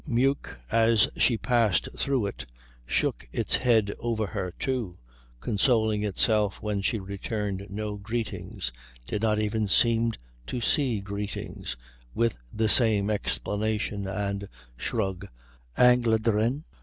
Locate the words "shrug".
14.75-15.27